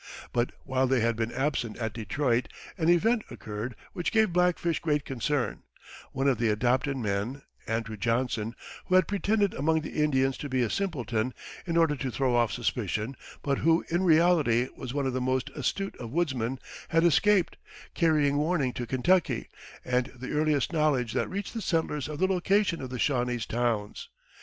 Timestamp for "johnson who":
7.97-8.95